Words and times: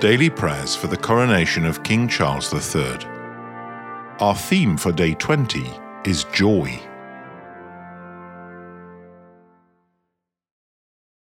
Daily 0.00 0.30
prayers 0.30 0.76
for 0.76 0.86
the 0.86 0.96
coronation 0.96 1.66
of 1.66 1.82
King 1.82 2.06
Charles 2.06 2.54
III. 2.54 2.98
Our 4.20 4.36
theme 4.36 4.76
for 4.76 4.92
day 4.92 5.14
20 5.14 5.64
is 6.04 6.22
joy. 6.32 6.80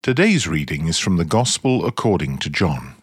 Today's 0.04 0.48
reading 0.48 0.88
is 0.88 1.00
from 1.00 1.18
the 1.18 1.26
Gospel 1.26 1.88
according 1.88 2.38
to 2.38 2.52
John. 2.52 2.94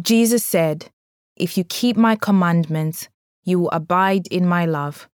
Jesus 0.00 0.44
said, 0.44 0.90
If 1.36 1.56
you 1.56 1.62
keep 1.62 1.96
my 1.96 2.16
commandments, 2.16 3.08
you 3.44 3.60
will 3.60 3.70
abide 3.70 4.26
in 4.26 4.44
my 4.44 4.66
love, 4.66 5.08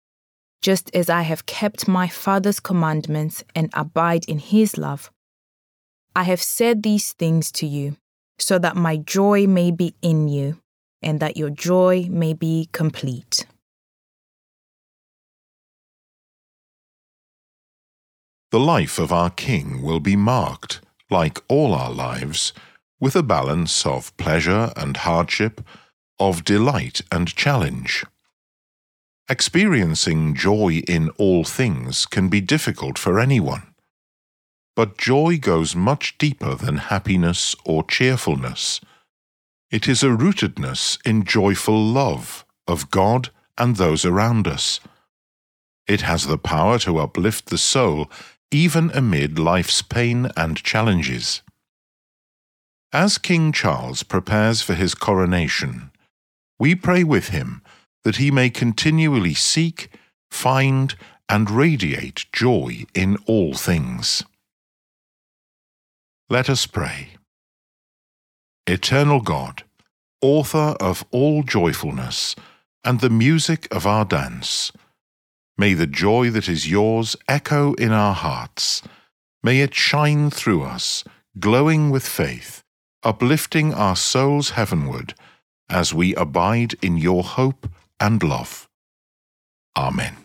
just 0.61 0.95
as 0.95 1.09
I 1.09 1.23
have 1.23 1.47
kept 1.47 1.89
my 1.89 2.09
Father's 2.09 2.61
commandments 2.61 3.43
and 3.55 3.71
abide 3.73 4.27
in 4.29 4.39
his 4.39 4.77
love. 4.77 5.11
I 6.15 6.25
have 6.25 6.43
said 6.43 6.83
these 6.83 7.15
things 7.15 7.51
to 7.53 7.67
you 7.67 7.97
so 8.39 8.59
that 8.59 8.77
my 8.77 8.97
joy 8.97 9.47
may 9.47 9.71
be 9.71 9.95
in 10.03 10.29
you, 10.29 10.61
and 11.03 11.21
that 11.21 11.37
your 11.37 11.51
joy 11.51 12.07
may 12.11 12.33
be 12.33 12.69
complete. 12.73 13.47
The 18.51 18.61
life 18.61 18.99
of 19.01 19.13
our 19.13 19.31
King 19.31 19.83
will 19.83 20.01
be 20.01 20.15
marked, 20.15 20.81
like 21.11 21.43
all 21.49 21.75
our 21.75 21.91
lives, 21.91 22.53
with 23.01 23.17
a 23.17 23.23
balance 23.23 23.85
of 23.85 24.17
pleasure 24.17 24.73
and 24.77 24.97
hardship, 24.97 25.61
of 26.21 26.45
delight 26.45 27.03
and 27.11 27.35
challenge. 27.35 28.05
Experiencing 29.29 30.35
joy 30.35 30.83
in 30.87 31.11
all 31.19 31.45
things 31.45 32.07
can 32.07 32.29
be 32.29 32.41
difficult 32.41 32.99
for 32.99 33.19
anyone. 33.19 33.74
But 34.77 34.99
joy 34.99 35.39
goes 35.39 35.77
much 35.77 36.19
deeper 36.19 36.55
than 36.55 36.77
happiness 36.79 37.55
or 37.65 37.85
cheerfulness. 37.85 38.81
It 39.71 39.89
is 39.89 40.03
a 40.03 40.09
rootedness 40.09 40.99
in 41.07 41.25
joyful 41.25 41.81
love 41.81 42.45
of 42.67 42.91
God 42.91 43.31
and 43.57 43.77
those 43.77 44.05
around 44.05 44.49
us. 44.49 44.81
It 45.87 46.01
has 46.01 46.27
the 46.27 46.39
power 46.39 46.79
to 46.81 46.99
uplift 46.99 47.47
the 47.47 47.59
soul 47.59 48.11
even 48.51 48.91
amid 48.95 49.39
life's 49.39 49.83
pain 49.83 50.31
and 50.37 50.63
challenges. 50.63 51.43
As 52.93 53.19
King 53.19 53.51
Charles 53.51 54.05
prepares 54.05 54.63
for 54.63 54.75
his 54.75 54.95
coronation, 54.95 55.91
we 56.59 56.77
pray 56.77 57.03
with 57.03 57.29
him 57.29 57.63
that 58.05 58.17
he 58.17 58.31
may 58.31 58.51
continually 58.51 59.35
seek, 59.35 59.91
find, 60.31 60.95
and 61.29 61.51
radiate 61.51 62.27
joy 62.33 62.85
in 62.95 63.17
all 63.27 63.55
things. 63.55 64.23
Let 66.31 66.49
us 66.49 66.67
pray. 66.67 67.11
Eternal 68.67 69.21
God, 69.21 69.65
author 70.23 70.75
of 70.81 71.05
all 71.11 71.43
joyfulness 71.43 72.35
and 72.83 73.01
the 73.01 73.11
music 73.11 73.69
of 73.71 73.87
our 73.87 74.07
dance, 74.07 74.73
may 75.59 75.75
the 75.75 75.87
joy 75.87 76.31
that 76.31 76.49
is 76.49 76.71
yours 76.71 77.15
echo 77.29 77.75
in 77.75 77.93
our 77.93 78.15
hearts. 78.15 78.81
May 79.43 79.61
it 79.61 79.75
shine 79.75 80.31
through 80.31 80.63
us, 80.63 81.05
glowing 81.39 81.91
with 81.91 82.09
faith, 82.09 82.63
uplifting 83.03 83.75
our 83.75 83.95
souls 83.95 84.51
heavenward 84.51 85.13
as 85.69 85.93
we 85.93 86.15
abide 86.15 86.75
in 86.81 86.97
your 86.97 87.23
hope 87.23 87.69
and 88.01 88.23
love. 88.23 88.67
Amen. 89.77 90.24